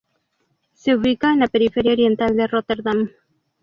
Se 0.73 0.95
ubica 0.95 1.31
en 1.31 1.41
la 1.41 1.47
periferia 1.47 1.91
oriental 1.93 2.35
de 2.35 2.47
Róterdam. 2.47 3.11